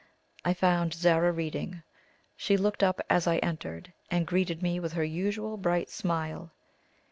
I 0.43 0.55
found 0.55 0.95
Zara 0.95 1.31
reading. 1.31 1.83
She 2.35 2.57
looked 2.57 2.81
up 2.81 3.01
as 3.07 3.27
I 3.27 3.37
entered, 3.37 3.93
and 4.09 4.25
greeted 4.25 4.63
me 4.63 4.79
with 4.79 4.93
her 4.93 5.03
usual 5.05 5.57
bright 5.57 5.91
smile. 5.91 6.49